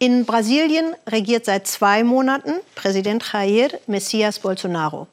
In 0.00 0.26
Brasilien 0.26 0.94
regiert 1.08 1.44
seit 1.44 1.66
zwei 1.66 2.04
Monaten 2.04 2.52
Präsident 2.76 3.24
Jair 3.32 3.70
Messias 3.88 4.38
Bolsonaro. 4.38 5.08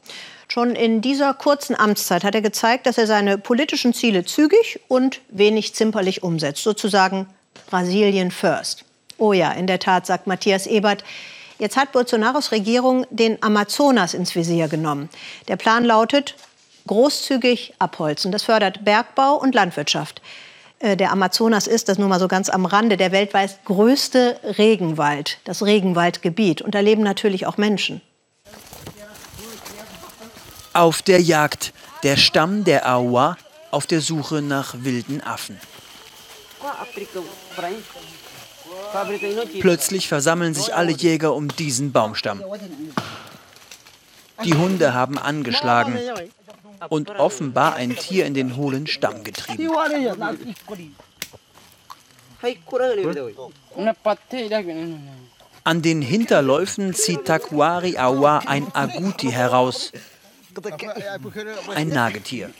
Schon 0.47 0.75
in 0.75 1.01
dieser 1.01 1.33
kurzen 1.33 1.75
Amtszeit 1.75 2.23
hat 2.23 2.35
er 2.35 2.43
gezeigt, 2.43 2.85
dass 2.85 2.99
er 2.99 3.07
seine 3.07 3.39
politischen 3.39 3.95
Ziele 3.95 4.25
zügig 4.25 4.79
und 4.87 5.21
wenig 5.29 5.73
zimperlich 5.73 6.21
umsetzt. 6.21 6.61
Sozusagen 6.61 7.25
Brasilien 7.67 8.29
first. 8.29 8.85
Oh 9.17 9.33
ja, 9.33 9.51
in 9.53 9.65
der 9.65 9.79
Tat, 9.79 10.05
sagt 10.05 10.27
Matthias 10.27 10.67
Ebert. 10.67 11.03
Jetzt 11.57 11.77
hat 11.77 11.91
Bolsonaros 11.91 12.51
Regierung 12.51 13.07
den 13.09 13.41
Amazonas 13.41 14.13
ins 14.13 14.35
Visier 14.35 14.67
genommen. 14.67 15.09
Der 15.47 15.55
Plan 15.55 15.83
lautet, 15.83 16.35
großzügig 16.85 17.73
abholzen. 17.79 18.31
Das 18.31 18.43
fördert 18.43 18.85
Bergbau 18.85 19.33
und 19.35 19.55
Landwirtschaft. 19.55 20.21
Äh, 20.79 20.97
der 20.97 21.11
Amazonas 21.11 21.67
ist, 21.67 21.89
das 21.89 21.97
nur 21.97 22.07
mal 22.07 22.19
so 22.19 22.27
ganz 22.27 22.49
am 22.49 22.65
Rande, 22.65 22.97
der 22.97 23.11
weltweit 23.11 23.63
größte 23.65 24.39
Regenwald, 24.57 25.39
das 25.45 25.63
Regenwaldgebiet. 25.63 26.61
Und 26.61 26.75
da 26.75 26.79
leben 26.79 27.03
natürlich 27.03 27.45
auch 27.45 27.57
Menschen. 27.57 28.01
Auf 30.73 31.01
der 31.01 31.21
Jagd, 31.21 31.73
der 32.03 32.17
Stamm 32.17 32.65
der 32.65 32.93
Aua 32.93 33.37
auf 33.71 33.87
der 33.87 34.01
Suche 34.01 34.41
nach 34.41 34.75
wilden 34.79 35.21
Affen. 35.21 35.59
Plötzlich 39.59 40.07
versammeln 40.07 40.53
sich 40.53 40.73
alle 40.73 40.91
Jäger 40.91 41.33
um 41.33 41.47
diesen 41.47 41.91
Baumstamm. 41.91 42.43
Die 44.43 44.53
Hunde 44.53 44.93
haben 44.93 45.17
angeschlagen 45.17 45.97
und 46.89 47.09
offenbar 47.11 47.75
ein 47.75 47.95
Tier 47.95 48.25
in 48.25 48.33
den 48.33 48.55
hohlen 48.55 48.87
Stamm 48.87 49.23
getrieben. 49.23 49.69
An 55.63 55.81
den 55.81 56.01
Hinterläufen 56.01 56.93
zieht 56.93 57.25
Takwari 57.25 57.97
Awa 57.97 58.39
ein 58.39 58.67
Aguti 58.75 59.31
heraus. 59.31 59.91
Ein 61.73 61.89
Nagetier. 61.89 62.51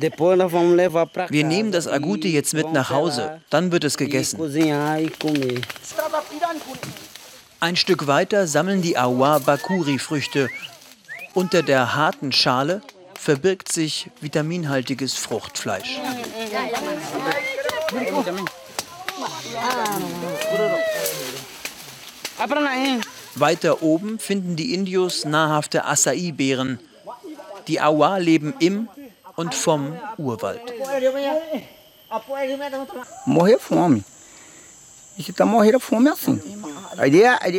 Wir 0.00 1.44
nehmen 1.44 1.72
das 1.72 1.86
Agouti 1.86 2.32
jetzt 2.32 2.54
mit 2.54 2.72
nach 2.72 2.90
Hause, 2.90 3.40
dann 3.50 3.72
wird 3.72 3.84
es 3.84 3.96
gegessen. 3.96 4.40
Ein 7.60 7.76
Stück 7.76 8.06
weiter 8.06 8.46
sammeln 8.46 8.80
die 8.80 8.96
Awa 8.96 9.38
Bakuri-Früchte. 9.38 10.48
Unter 11.34 11.62
der 11.62 11.94
harten 11.94 12.32
Schale 12.32 12.80
verbirgt 13.14 13.70
sich 13.70 14.10
vitaminhaltiges 14.20 15.14
Fruchtfleisch. 15.14 16.00
Weiter 23.34 23.82
oben 23.82 24.18
finden 24.18 24.56
die 24.56 24.72
Indios 24.72 25.24
nahrhafte 25.26 25.84
Acai-Beeren. 25.84 26.78
Die 27.68 27.80
Awa 27.80 28.16
leben 28.16 28.54
im 28.58 28.88
und 29.36 29.54
vom 29.54 29.96
Urwald. 30.18 30.60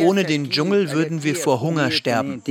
Ohne 0.04 0.24
den 0.24 0.50
Dschungel 0.50 0.92
würden 0.92 1.24
wir 1.24 1.36
vor 1.36 1.62
Hunger 1.62 1.92
sterben. 1.92 2.42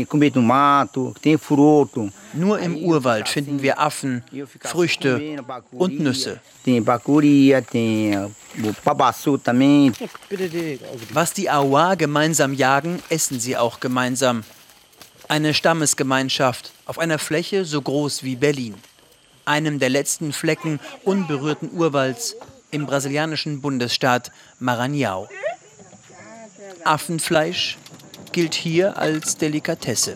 Nur 2.32 2.58
im 2.58 2.76
Urwald 2.76 3.28
finden 3.28 3.62
wir 3.62 3.80
Affen, 3.80 4.22
Früchte 4.60 5.42
und 5.72 6.00
Nüsse. 6.00 6.41
Was 11.12 11.32
die 11.32 11.50
Awa 11.50 11.94
gemeinsam 11.94 12.54
jagen, 12.54 13.02
essen 13.08 13.41
sie 13.41 13.56
auch 13.56 13.81
gemeinsam. 13.81 14.44
Eine 15.28 15.54
Stammesgemeinschaft 15.54 16.72
auf 16.87 16.98
einer 16.98 17.19
Fläche 17.19 17.64
so 17.64 17.81
groß 17.81 18.25
wie 18.25 18.37
Berlin. 18.37 18.75
Einem 19.50 19.81
der 19.81 19.88
letzten 19.88 20.33
Flecken 20.33 20.78
unberührten 21.03 21.72
Urwalds 21.72 22.37
im 22.71 22.87
brasilianischen 22.87 23.61
Bundesstaat 23.61 24.31
Maranhão. 24.61 25.27
Affenfleisch 26.84 27.77
gilt 28.31 28.55
hier 28.55 28.97
als 28.97 29.38
Delikatesse. 29.38 30.15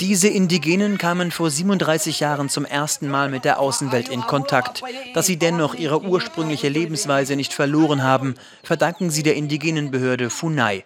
Diese 0.00 0.28
Indigenen 0.28 0.98
kamen 0.98 1.30
vor 1.30 1.50
37 1.50 2.20
Jahren 2.20 2.50
zum 2.50 2.66
ersten 2.66 3.08
Mal 3.08 3.30
mit 3.30 3.46
der 3.46 3.58
Außenwelt 3.58 4.10
in 4.10 4.20
Kontakt. 4.20 4.82
Dass 5.14 5.24
sie 5.24 5.38
dennoch 5.38 5.74
ihre 5.74 6.02
ursprüngliche 6.02 6.68
Lebensweise 6.68 7.36
nicht 7.36 7.54
verloren 7.54 8.02
haben, 8.02 8.34
verdanken 8.62 9.08
sie 9.08 9.22
der 9.22 9.36
indigenen 9.36 9.90
Behörde 9.90 10.28
FUNAI. 10.28 10.84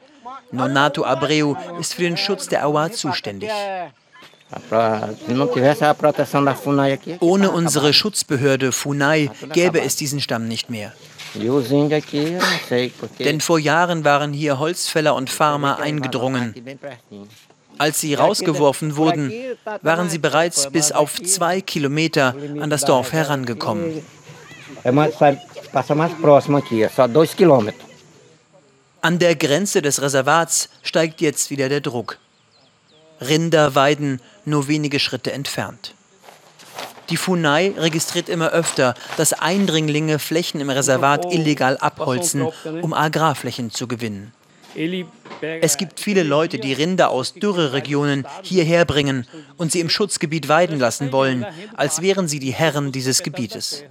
Nonato 0.53 1.05
Abreu 1.05 1.57
ist 1.81 1.95
für 1.95 2.03
den 2.03 2.17
Schutz 2.17 2.47
der 2.47 2.65
Awa 2.65 2.93
zuständig. 2.93 3.51
Ohne 7.21 7.51
unsere 7.51 7.93
Schutzbehörde 7.93 8.73
FUNAI 8.73 9.31
gäbe 9.53 9.81
es 9.81 9.97
diesen 9.97 10.21
Stamm 10.21 10.49
nicht 10.49 10.71
mehr. 10.71 10.93
Denn 13.19 13.41
vor 13.41 13.59
Jahren 13.59 14.05
waren 14.05 14.33
hier 14.33 14.59
Holzfäller 14.59 15.15
und 15.15 15.31
Farmer 15.31 15.79
eingedrungen. 15.79 16.55
Als 17.79 18.01
sie 18.01 18.15
rausgeworfen 18.15 18.97
wurden, 18.97 19.33
waren 19.81 20.11
sie 20.11 20.19
bereits 20.19 20.71
bis 20.71 20.93
auf 20.93 21.21
zwei 21.23 21.61
Kilometer 21.61 22.35
an 22.61 22.69
das 22.71 22.85
Dorf 22.85 23.13
herangekommen. 23.13 24.03
An 29.01 29.19
der 29.19 29.35
Grenze 29.35 29.83
des 29.83 30.03
Reservats 30.03 30.69
steigt 30.83 31.21
jetzt 31.21 31.51
wieder 31.51 31.69
der 31.69 31.81
Druck. 31.81 32.19
Rinder 33.29 33.75
weiden 33.75 34.21
nur 34.45 34.69
wenige 34.69 34.99
Schritte 34.99 35.33
entfernt. 35.33 35.95
Die 37.11 37.17
FUNAI 37.17 37.75
registriert 37.77 38.29
immer 38.29 38.51
öfter, 38.51 38.95
dass 39.17 39.33
Eindringlinge 39.33 40.19
Flächen 40.19 40.61
im 40.61 40.71
Reservat 40.71 41.33
illegal 41.33 41.77
abholzen, 41.77 42.49
um 42.81 42.95
Agrarflächen 42.95 43.71
zu 43.71 43.87
gewinnen. 43.87 44.33
Es 45.61 45.77
gibt 45.77 46.01
viele 46.01 46.23
Leute, 46.23 46.59
die 46.59 46.73
Rinder 46.73 47.11
aus 47.11 47.35
Dürreregionen 47.35 48.27
hierher 48.43 48.85
bringen 48.85 49.27
und 49.59 49.73
sie 49.73 49.81
im 49.81 49.91
Schutzgebiet 49.91 50.49
weiden 50.49 50.79
lassen 50.79 51.13
wollen, 51.13 51.45
als 51.75 52.01
wären 52.01 52.29
sie 52.29 52.39
die 52.39 52.55
Herren 52.55 52.93
dieses 52.93 53.23
Gebietes. 53.23 53.85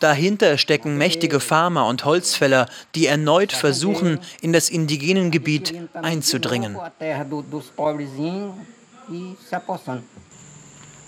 Dahinter 0.00 0.58
stecken 0.58 0.96
mächtige 0.96 1.40
Farmer 1.40 1.86
und 1.86 2.04
Holzfäller, 2.04 2.68
die 2.94 3.06
erneut 3.06 3.52
versuchen, 3.52 4.20
in 4.40 4.52
das 4.52 4.70
indigenen 4.70 5.30
Gebiet 5.30 5.74
einzudringen. 5.94 6.76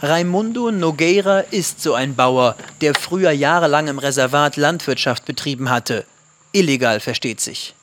Raimundo 0.02 0.70
Nogueira 0.70 1.40
ist 1.40 1.82
so 1.82 1.92
ein 1.92 2.14
Bauer, 2.14 2.56
der 2.80 2.94
früher 2.94 3.32
jahrelang 3.32 3.88
im 3.88 3.98
Reservat 3.98 4.56
Landwirtschaft 4.56 5.26
betrieben 5.26 5.68
hatte. 5.68 6.06
Illegal 6.52 7.00
versteht 7.00 7.40
sich. 7.40 7.74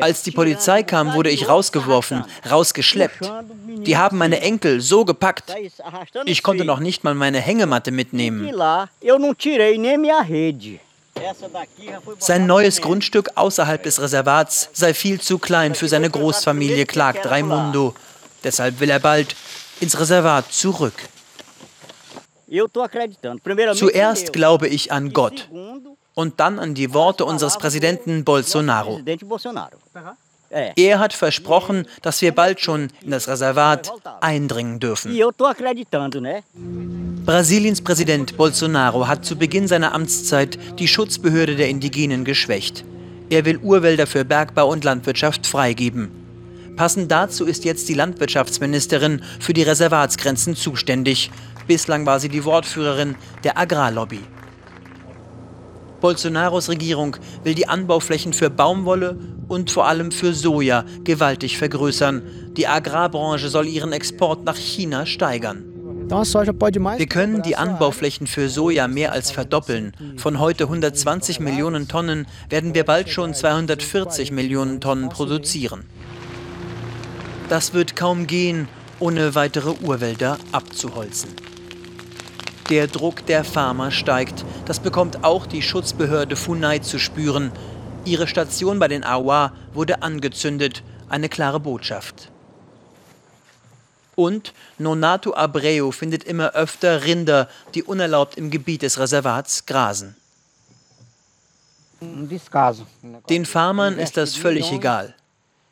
Als 0.00 0.22
die 0.22 0.30
Polizei 0.30 0.82
kam, 0.82 1.14
wurde 1.14 1.30
ich 1.30 1.48
rausgeworfen, 1.48 2.24
rausgeschleppt. 2.48 3.30
Die 3.66 3.96
haben 3.96 4.18
meine 4.18 4.40
Enkel 4.40 4.80
so 4.80 5.04
gepackt. 5.04 5.54
Ich 6.24 6.42
konnte 6.42 6.64
noch 6.64 6.80
nicht 6.80 7.04
mal 7.04 7.14
meine 7.14 7.40
Hängematte 7.40 7.90
mitnehmen. 7.90 8.52
Sein 12.18 12.46
neues 12.46 12.80
Grundstück 12.80 13.30
außerhalb 13.34 13.82
des 13.82 14.00
Reservats 14.00 14.68
sei 14.72 14.92
viel 14.94 15.20
zu 15.20 15.38
klein 15.38 15.74
für 15.74 15.88
seine 15.88 16.10
Großfamilie, 16.10 16.86
klagt 16.86 17.26
Raimundo. 17.26 17.94
Deshalb 18.44 18.80
will 18.80 18.90
er 18.90 19.00
bald 19.00 19.34
ins 19.80 19.98
Reservat 19.98 20.52
zurück. 20.52 20.94
Zuerst 23.74 24.32
glaube 24.32 24.68
ich 24.68 24.92
an 24.92 25.12
Gott 25.12 25.48
und 26.16 26.40
dann 26.40 26.58
an 26.58 26.74
die 26.74 26.92
Worte 26.94 27.24
unseres 27.24 27.58
Präsidenten 27.58 28.24
Bolsonaro. 28.24 29.00
Er 30.74 30.98
hat 30.98 31.12
versprochen, 31.12 31.86
dass 32.02 32.22
wir 32.22 32.32
bald 32.34 32.60
schon 32.60 32.88
in 33.02 33.10
das 33.10 33.28
Reservat 33.28 33.92
eindringen 34.20 34.80
dürfen. 34.80 35.12
Brasiliens 37.26 37.82
Präsident 37.82 38.36
Bolsonaro 38.36 39.06
hat 39.06 39.24
zu 39.24 39.36
Beginn 39.36 39.68
seiner 39.68 39.92
Amtszeit 39.92 40.58
die 40.78 40.88
Schutzbehörde 40.88 41.56
der 41.56 41.68
Indigenen 41.68 42.24
geschwächt. 42.24 42.84
Er 43.28 43.44
will 43.44 43.58
Urwälder 43.58 44.06
für 44.06 44.24
Bergbau 44.24 44.70
und 44.70 44.84
Landwirtschaft 44.84 45.46
freigeben. 45.46 46.10
Passend 46.76 47.10
dazu 47.10 47.44
ist 47.44 47.64
jetzt 47.64 47.88
die 47.88 47.94
Landwirtschaftsministerin 47.94 49.22
für 49.40 49.52
die 49.52 49.64
Reservatsgrenzen 49.64 50.54
zuständig. 50.54 51.30
Bislang 51.66 52.06
war 52.06 52.20
sie 52.20 52.28
die 52.28 52.44
Wortführerin 52.44 53.16
der 53.44 53.58
Agrarlobby. 53.58 54.20
Bolsonaros 56.00 56.68
Regierung 56.68 57.16
will 57.44 57.54
die 57.54 57.68
Anbauflächen 57.68 58.32
für 58.32 58.50
Baumwolle 58.50 59.18
und 59.48 59.70
vor 59.70 59.86
allem 59.86 60.10
für 60.12 60.32
Soja 60.34 60.84
gewaltig 61.04 61.58
vergrößern. 61.58 62.22
Die 62.56 62.66
Agrarbranche 62.66 63.48
soll 63.48 63.66
ihren 63.66 63.92
Export 63.92 64.44
nach 64.44 64.56
China 64.56 65.06
steigern. 65.06 65.64
Wir 66.08 67.06
können 67.08 67.42
die 67.42 67.56
Anbauflächen 67.56 68.28
für 68.28 68.48
Soja 68.48 68.86
mehr 68.86 69.10
als 69.10 69.32
verdoppeln. 69.32 69.92
Von 70.16 70.38
heute 70.38 70.64
120 70.64 71.40
Millionen 71.40 71.88
Tonnen 71.88 72.26
werden 72.48 72.74
wir 72.74 72.84
bald 72.84 73.08
schon 73.08 73.34
240 73.34 74.30
Millionen 74.30 74.80
Tonnen 74.80 75.08
produzieren. 75.08 75.84
Das 77.48 77.74
wird 77.74 77.96
kaum 77.96 78.28
gehen, 78.28 78.68
ohne 79.00 79.34
weitere 79.34 79.70
Urwälder 79.82 80.38
abzuholzen. 80.52 81.30
Der 82.68 82.88
Druck 82.88 83.24
der 83.26 83.44
Farmer 83.44 83.92
steigt. 83.92 84.44
Das 84.64 84.80
bekommt 84.80 85.22
auch 85.22 85.46
die 85.46 85.62
Schutzbehörde 85.62 86.34
Funai 86.34 86.80
zu 86.80 86.98
spüren. 86.98 87.52
Ihre 88.04 88.26
Station 88.26 88.80
bei 88.80 88.88
den 88.88 89.04
Awa 89.04 89.52
wurde 89.72 90.02
angezündet. 90.02 90.82
Eine 91.08 91.28
klare 91.28 91.60
Botschaft. 91.60 92.32
Und 94.16 94.52
Nonato 94.78 95.34
Abreu 95.34 95.92
findet 95.92 96.24
immer 96.24 96.54
öfter 96.54 97.04
Rinder, 97.04 97.48
die 97.74 97.84
unerlaubt 97.84 98.36
im 98.36 98.50
Gebiet 98.50 98.82
des 98.82 98.98
Reservats 98.98 99.66
grasen. 99.66 100.16
Den 103.28 103.46
Farmern 103.46 103.98
ist 103.98 104.16
das 104.16 104.34
völlig 104.34 104.72
egal. 104.72 105.14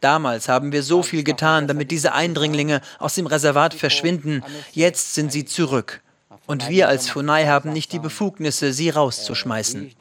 Damals 0.00 0.49
haben 0.49 0.70
wir 0.70 0.82
so 0.82 1.02
viel 1.02 1.25
getan, 1.25 1.67
damit 1.67 1.91
diese 1.91 2.12
Eindringlinge 2.12 2.82
aus 2.99 3.14
dem 3.14 3.26
Reservat 3.26 3.75
verschwinden. 3.75 4.44
Jetzt 4.73 5.14
sind 5.14 5.32
sie 5.32 5.44
zurück. 5.44 6.02
Und 6.46 6.69
wir 6.69 6.88
als 6.88 7.08
Funai 7.08 7.46
haben 7.46 7.73
nicht 7.73 7.93
die 7.93 7.99
Befugnisse, 7.99 8.73
sie 8.73 8.91
rauszuschmeißen. 8.91 9.93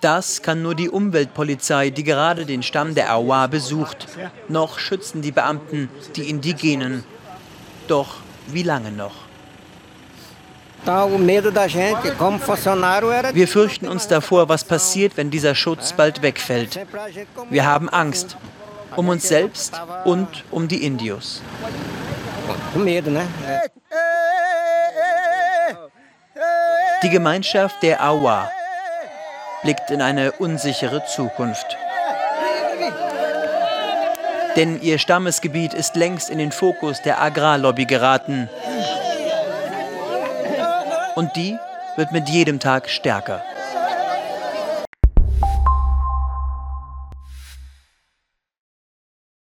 Das 0.00 0.42
kann 0.42 0.62
nur 0.62 0.74
die 0.74 0.88
Umweltpolizei, 0.88 1.90
die 1.90 2.04
gerade 2.04 2.46
den 2.46 2.62
Stamm 2.62 2.94
der 2.94 3.10
Awa 3.10 3.46
besucht. 3.46 4.08
Noch 4.48 4.78
schützen 4.78 5.20
die 5.22 5.32
Beamten 5.32 5.90
die 6.16 6.28
Indigenen. 6.28 7.04
Doch 7.86 8.16
wie 8.46 8.62
lange 8.62 8.92
noch? 8.92 9.12
Wir 13.34 13.48
fürchten 13.48 13.88
uns 13.88 14.08
davor, 14.08 14.48
was 14.48 14.64
passiert, 14.64 15.16
wenn 15.16 15.30
dieser 15.30 15.54
Schutz 15.54 15.92
bald 15.92 16.22
wegfällt. 16.22 16.80
Wir 17.50 17.66
haben 17.66 17.88
Angst. 17.88 18.36
Um 18.96 19.08
uns 19.08 19.28
selbst 19.28 19.80
und 20.04 20.44
um 20.50 20.66
die 20.66 20.84
Indios. 20.84 21.42
Die 27.02 27.08
Gemeinschaft 27.08 27.82
der 27.82 28.02
Awa 28.02 28.50
blickt 29.62 29.90
in 29.90 30.02
eine 30.02 30.32
unsichere 30.32 31.04
Zukunft. 31.06 31.78
Denn 34.56 34.82
ihr 34.82 34.98
Stammesgebiet 34.98 35.72
ist 35.72 35.96
längst 35.96 36.28
in 36.28 36.36
den 36.36 36.52
Fokus 36.52 37.00
der 37.00 37.20
Agrarlobby 37.22 37.86
geraten. 37.86 38.50
Und 41.14 41.34
die 41.36 41.58
wird 41.96 42.12
mit 42.12 42.28
jedem 42.28 42.60
Tag 42.60 42.90
stärker. 42.90 43.42